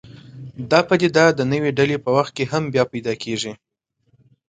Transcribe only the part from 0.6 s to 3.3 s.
دا پدیده د نوې ډلې په وخت کې هم بیا پیدا